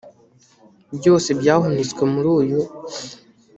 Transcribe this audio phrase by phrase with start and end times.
[0.97, 2.59] byose byahunitswe muri uyu